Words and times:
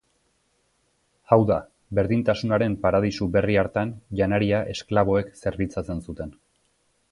Hau 1.35 1.37
da, 1.49 1.57
berdintasunaren 1.99 2.79
paradisu 2.87 3.29
berri 3.37 3.59
hartan 3.65 3.93
janaria 4.23 4.65
esklaboek 4.75 5.33
zerbitzatzen 5.45 6.05
zuten. 6.11 6.37